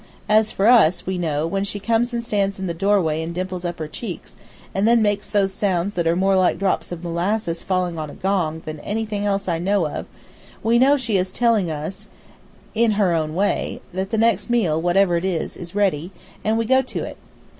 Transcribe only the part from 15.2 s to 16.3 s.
is, is ready,